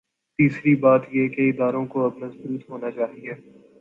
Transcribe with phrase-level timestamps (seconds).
[0.39, 3.33] تیسری بات یہ کہ اداروں کو اب مضبوط ہو نا چاہیے۔